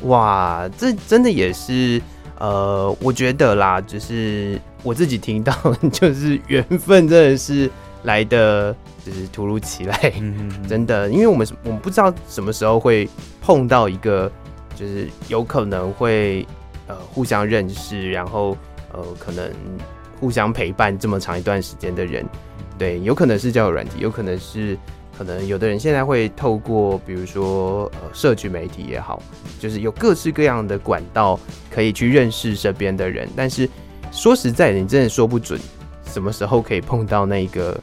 [0.04, 2.00] 哇，这真的也是
[2.38, 5.54] 呃，我觉得啦，就是我自己听到，
[5.92, 7.70] 就是缘分真的是
[8.04, 10.12] 来的，就是突如其来，
[10.68, 13.08] 真的，因为我们我们不知道什么时候会
[13.42, 14.30] 碰到一个，
[14.74, 16.46] 就是有可能会
[16.86, 18.56] 呃互相认识，然后。
[18.96, 19.50] 呃，可能
[20.20, 22.24] 互相陪伴这么长一段时间的人，
[22.78, 24.78] 对，有可能是交友软体，有可能是
[25.18, 29.20] 可能有的人现在会透过，比如说呃，社区媒体也好，
[29.58, 31.40] 就是有各式各样的管道
[31.72, 33.28] 可以去认识身边的人。
[33.34, 33.68] 但是
[34.12, 35.58] 说实在的，你真的说不准
[36.04, 37.76] 什么时候可以碰到那个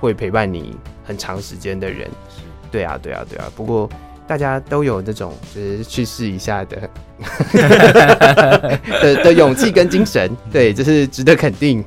[0.00, 2.08] 会陪伴你很长时间的人。
[2.70, 3.50] 对啊，对啊，对啊。
[3.56, 3.88] 不过。
[4.28, 6.90] 大家都有这种就是去试一下的
[9.00, 11.82] 的的勇气跟精神，对，这是值得肯定。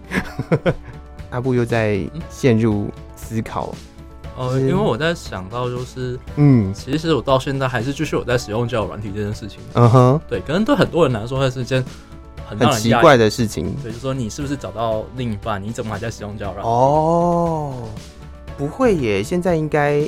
[1.30, 2.00] 阿布又在
[2.32, 3.76] 陷入思考，
[4.36, 9.60] 呃，因为我在想到就是，嗯，其实我到现在还是继续我在使用交友软体这件事情。
[9.74, 11.86] 嗯哼，对，可能对很多人来说，它是一件
[12.60, 13.76] 很很奇怪的事情。
[13.84, 15.62] 对，就是说你是不是找到另一半？
[15.62, 16.66] 你怎么还在使用交友软？
[16.66, 17.74] 哦，
[18.58, 20.08] 不会耶，现在应该。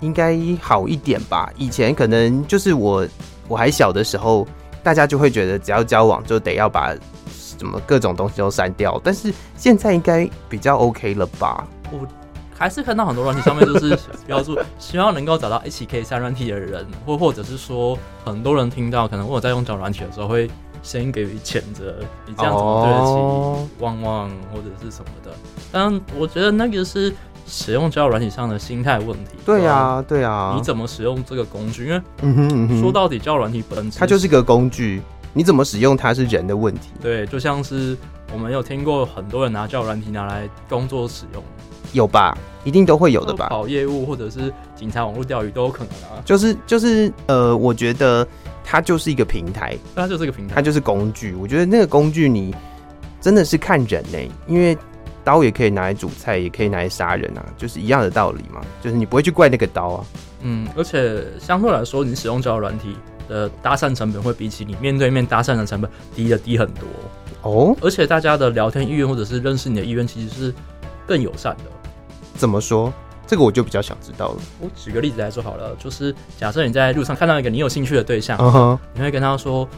[0.00, 1.50] 应该好一点吧。
[1.56, 3.08] 以前可能就是我
[3.48, 4.46] 我还小的时候，
[4.82, 6.94] 大家就会觉得只要交往就得要把
[7.32, 9.00] 什么各种东西都删掉。
[9.02, 11.66] 但是现在应该比较 OK 了吧？
[11.90, 12.06] 我
[12.54, 17.96] 还是看到很多软体上面就是 标注希望能够找到一起可以删软体的人，或或者是说
[18.26, 20.50] 很多人听到可能我在用找软体的时候会
[20.84, 23.00] 先给予谴责，你这样怎么对得
[23.66, 25.32] 起旺旺或者是什么的。
[25.72, 27.12] 但我觉得那个是。
[27.46, 29.32] 使用交友软体上的心态问题。
[29.44, 30.54] 对呀，对呀。
[30.56, 31.84] 你怎么使用这个工具？
[31.84, 35.02] 因为，嗯哼，嗯哼，说到底，交友软体本身它就是个工具，
[35.34, 36.88] 你怎么使用它是人的问题。
[37.02, 37.94] 对，就像是
[38.32, 41.44] 我们有听过很多人拿交友软体拿来工作使用，
[41.92, 42.34] 有吧？
[42.64, 43.48] 一定都会有的吧？
[43.50, 46.22] 跑业务或者是警察网络钓鱼都有可能啊。
[46.24, 48.26] 就是就是呃，我觉得
[48.64, 51.34] 它就是一个平台，它就是一个平台，它就是工具。
[51.34, 52.52] 我觉得那个工具你
[53.20, 54.76] 真的是看人呢、欸，因为。
[55.26, 58.60] 刀也可以拿来煮菜，也可以拿来杀人啊，就是一样的道理嘛。
[58.82, 60.04] 就是你不会去怪那个刀啊。
[60.42, 62.94] 嗯，而且相对来说，你使用交友软体
[63.26, 66.86] 的搭讪成本会比起你面对面搭讪的成本低的低很多
[67.40, 67.74] 哦。
[67.80, 70.54] 而且大家的聊天意愿或者是认识你的意愿其实是
[71.06, 71.70] 更友善的。
[72.34, 72.92] 怎么说？
[73.34, 74.36] 这个我就比较想知道了。
[74.60, 78.78] 我举个例子来说好了，就是假设你在路上看到一个你有兴趣的对象，uh.
[78.94, 79.68] 你会跟他说：“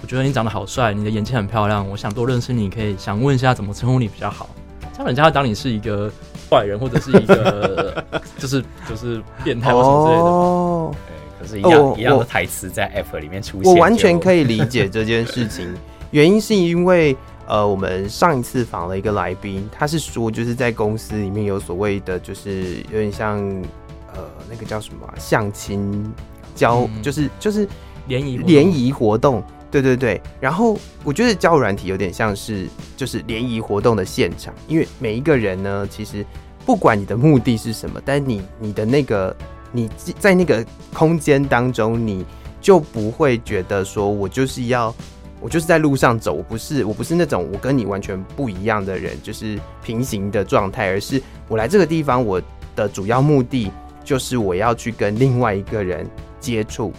[0.00, 4.48] 我觉得你长得好帅，你的眼睛很漂亮，我想多认识你，可以想问一下怎么称呼你比较好。”
[4.94, 6.08] 这样人家会当你是一个
[6.48, 8.04] 坏人或者是一个
[8.38, 10.24] 就是就是变态或什么之类的。
[10.24, 15.74] 哦，对，可是一样、哦、一样的台词在 App 里面出现，我完全可以理解这件事情。
[16.12, 17.16] 原因是因为
[17.50, 23.40] 呃，我们上一次访了一个来宾，他是说就是在公司里面有所谓的，就是有点像
[24.14, 26.14] 呃那个叫什么相亲
[26.54, 27.68] 交，就是就是
[28.06, 29.42] 联谊联谊活动。
[29.68, 36.24] 对对对，然后我觉得交友软体有点像是就是联谊活动的现场，因为每一个人呢，其实
[36.64, 39.36] 不管你的目的是什么，但你你的那个
[39.72, 39.90] 你
[40.20, 42.24] 在那个空间当中，你
[42.60, 44.94] 就不会觉得说我就是要
[45.40, 52.40] 我就是在路上走，我不是我不是那种我跟你完全不一样的人，就是平行的状态，而是我来这个地方，我
[52.76, 53.70] 的主要目的
[54.04, 56.06] 就是我要去跟另外一个人
[56.38, 56.92] 接触。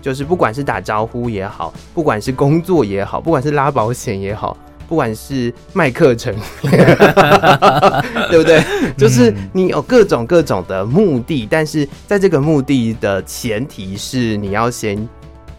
[0.00, 4.56] 就是不管是打招呼也好，不管是工作也好，不管是拉保险也好，
[4.88, 6.34] 不管是卖课程，
[8.28, 8.60] 对不对？
[8.98, 15.08] 就是你有各种各种的目的，但是在这个目的的前提是你要先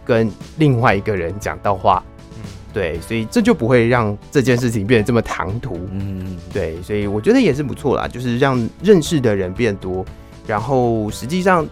[0.04, 2.04] 跟另外一个人讲到话，
[2.74, 10.04] 对，所以这就不会让这件事情变得这么唐突，嗯，对，所以我觉得也是不错啦，就是让认识的人变多，
[10.44, 11.64] 然后实际上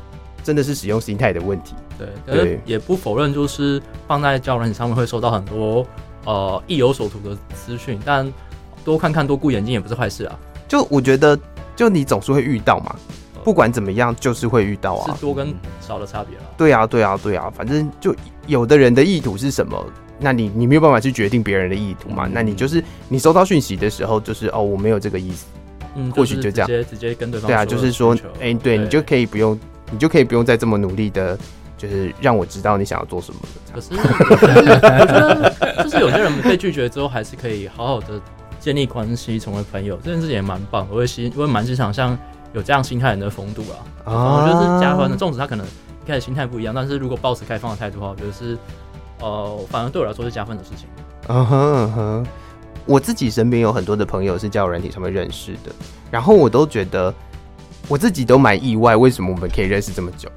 [0.45, 1.75] 真的是使用心态的问题。
[1.99, 5.85] 对，可是也不否认，就是放在交友软体上面会收到很多
[6.25, 8.33] 呃意有所图的资讯，但
[8.85, 10.39] 多看看多顾眼睛也不是坏事啊。
[10.69, 11.39] 就我觉得，
[11.77, 12.97] 就你总是会遇到嘛，
[13.45, 15.13] 不管怎么样，就是会遇到啊。
[15.13, 16.45] 是多跟少的差别了。
[16.57, 18.15] 对啊，对啊，对啊，反正就
[18.47, 19.85] 有的人的意图是什么，
[20.23, 22.29] 那你你没有办法去决定别人的意图嘛。
[22.31, 25.47] 那你就是你收到讯息的时候，就是哦，我没有这个意思，
[25.97, 29.59] 嗯，或许就这样，直接直接跟对方对啊，就是说，哎、欸，对你就可以不用，
[29.91, 31.39] 你就可以不用再这么努力的。
[31.79, 33.75] 就是让我知道你想要做什么的。
[33.75, 35.53] 可是我觉得，
[35.83, 38.21] 就是有些人被拒绝之后，还是可以好好的
[38.61, 40.87] 建立关系，成为朋友，这件事情也蛮棒。
[40.89, 42.17] 我会欣，我也蛮欣赏像
[42.53, 43.83] 有这样心态人的风度啊。
[44.05, 45.17] 我觉得是加分的。
[45.17, 48.57] 纵使他可能一开始心态不一样，但是如果抱持开放的态度的话，我觉得是
[49.23, 50.87] 呃，反而对我来说是加分的事情。
[51.29, 52.27] 嗯哼嗯哼，
[52.85, 55.73] 我自己身边有很多的朋友是交友软体上面认识的，
[56.11, 57.15] 然后我都觉得
[57.89, 60.29] 我自己都蛮意外，为什么我们可以认识这么久。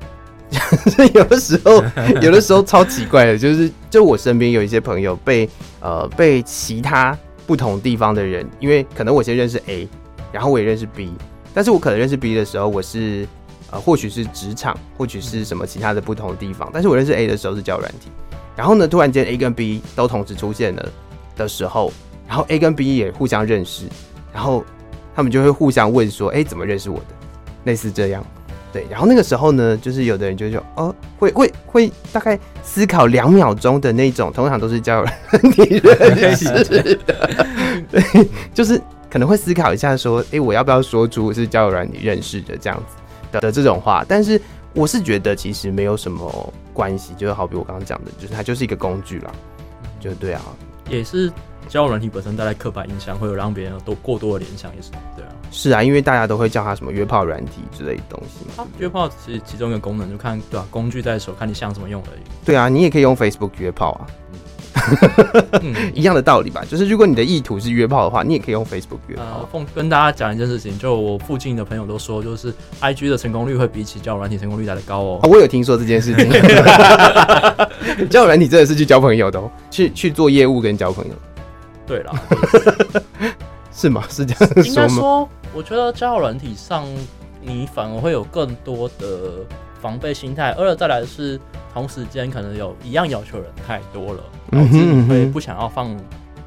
[1.13, 1.83] 有的时候，
[2.21, 5.49] 有的时候超奇怪的，就是就我身边有一些朋友被
[5.81, 7.17] 呃被其他
[7.47, 9.87] 不同地方的人，因为可能我先认识 A，
[10.31, 11.11] 然后我也认识 B，
[11.53, 13.27] 但是我可能认识 B 的时候，我是
[13.71, 18.09] 呃或许是职场，或许是什么其他的不同的地方，但是我认识 A 的时候是交友软体，
[18.55, 20.89] 然后呢，突然间 A 跟 B 都同时出现了
[21.35, 21.91] 的时候，
[22.27, 23.85] 然后 A 跟 B 也互相认识，
[24.33, 24.63] 然后
[25.15, 27.05] 他们就会互相问说，哎、怎么认识我的？
[27.65, 28.25] 类似这样。
[28.71, 36.97] 对，然后那个时候呢，就是有的人就说，哦，会会会大概思考两秒钟的那种，通常都是交友软体认识的，
[37.89, 38.77] 对，就是
[39.09, 42.95] 可能会思考一下，说，哎，我要不要说出是交友软体认识的这样子
[43.31, 44.03] 的的这种话？
[44.09, 44.39] 但是
[44.75, 49.31] 我是觉得其实没有什么关系，就是好比我刚刚讲的，就是它就是一个工具啦，
[49.99, 50.41] 就对啊，
[50.89, 51.31] 也是。
[51.67, 55.31] 交友软体本身带来刻板印象，会有让别人有多过多的联想，也是对啊。
[55.49, 58.67] 是啊，因为大家都会叫它什么约炮软体之类的东西嘛。
[58.77, 60.69] 约炮只是其中一个功能，就看对吧、啊？
[60.69, 62.21] 工具在手，看你想怎么用而已。
[62.45, 64.05] 对啊，你也可以用 Facebook 约炮啊。
[64.33, 64.39] 嗯、
[65.93, 69.47] 一样的道理吧，就是如果你的意图是约炮的话，你也可以用 Facebook 约炮。
[69.51, 75.19] 奉、呃、跟大家讲一件事情，就我附近的朋友都说，就是 IG 的成功率会比起交友软体成功率来的高哦。
[75.23, 76.29] 哦我有听说这件事情，
[78.09, 81.13] 交友软体真的是去交朋友的哦，去去做业务跟交朋友。
[81.87, 82.13] 对了，
[83.71, 84.03] 是吗？
[84.09, 84.63] 是这样说吗？
[84.65, 86.85] 应该说，我觉得交友软体上，
[87.41, 89.05] 你反而会有更多的
[89.85, 90.49] 防备心态。
[90.53, 91.39] 二再来是，
[91.71, 95.95] 同时间可能有一样要求的人太多了，导致你会不想要放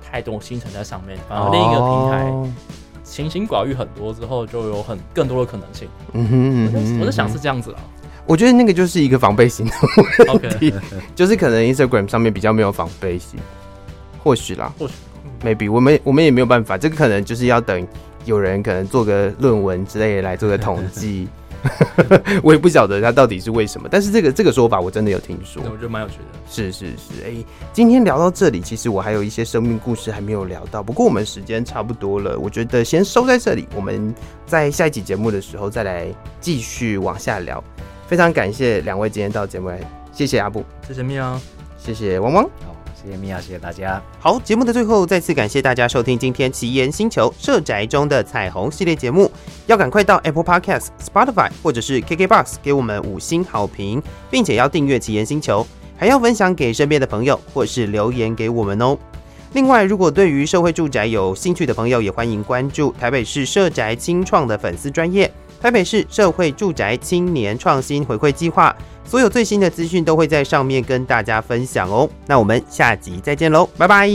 [0.03, 1.16] 太多心程在上面。
[1.28, 2.53] 反而另一个平台
[3.05, 5.86] 清心寡欲很多之后，就有很更多的可能性。
[6.14, 7.78] 嗯哼，我是我是想是这样子啊。
[8.26, 9.72] 我觉得那个就是一个防备心的
[10.34, 10.74] 问题，
[11.14, 13.39] 就是可能 Instagram 上面比较没有防备心，
[14.24, 14.95] 或许啦，或许。
[15.45, 17.86] maybe 我们我们也没有办法，这个可能就是要等
[18.24, 21.28] 有人可能做个论文之类的来做个统计，
[22.42, 23.88] 我也不晓得他到底是为什么。
[23.90, 26.38] 但是这个这个说法我真的有听说，我觉得蛮有趣的。
[26.48, 34.14] 是是是，哎、欸，今天聊到这里，其实我还有一些生命故事还没有聊到，不过我们时间差不多了，我觉得先收在这里，我们
[34.46, 36.06] 在下一期节目的时候再来
[36.40, 37.62] 继续往下聊。
[38.06, 39.78] 非常感谢两位今天到节目来，
[40.12, 41.38] 谢谢阿布，谢谢米娅，
[41.76, 42.77] 谢谢汪汪。
[43.01, 44.03] 谢谢米娅，谢谢大家。
[44.18, 49.30] 好，节目的最后，再次感谢大家收听今天奇岩星球社宅中的彩虹系列节目。
[49.66, 55.64] 要赶快到 Apple Podcast、Spotify 或者是 KKBox 给我们五星好评，并且要订阅奇岩星球，
[55.96, 58.99] 还要分享给身边的朋友，或是留言给我们哦。
[59.53, 65.30] 另外，如果对于社会住宅有兴趣的朋友，也欢迎关注台北市社宅青创的粉丝专业，
[65.61, 72.09] 台北市社会住宅青年创新回馈计划，所有最新的资讯都会在上面跟大家分享哦。
[72.26, 74.09] 那我们下集再见喽，拜拜。